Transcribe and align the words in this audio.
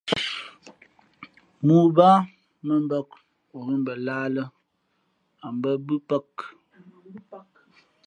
Mōō 1.65 1.83
baā 1.97 2.15
mᾱ 2.65 2.75
mbāk, 2.85 3.07
o 3.55 3.57
ghʉ̂ 3.65 3.75
mbα 3.81 3.93
lahā 4.05 4.25
lᾱ, 4.35 4.43
a 5.45 5.47
bᾱ 5.61 5.69
mbʉ̄pāk. 5.83 6.29